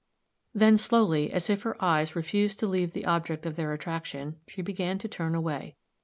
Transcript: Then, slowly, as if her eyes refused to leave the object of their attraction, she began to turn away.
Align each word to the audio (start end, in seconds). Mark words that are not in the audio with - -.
Then, 0.51 0.77
slowly, 0.79 1.31
as 1.31 1.47
if 1.47 1.61
her 1.61 1.79
eyes 1.79 2.15
refused 2.15 2.57
to 2.61 2.65
leave 2.67 2.93
the 2.93 3.05
object 3.05 3.45
of 3.45 3.55
their 3.55 3.71
attraction, 3.71 4.37
she 4.47 4.63
began 4.63 4.97
to 4.97 5.07
turn 5.07 5.35
away. 5.35 5.75